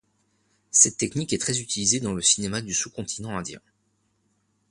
[0.71, 3.59] Cette technique est très utilisée dans le cinéma du sous-continent indien.